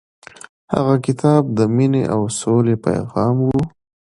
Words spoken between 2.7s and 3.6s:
پیغام و.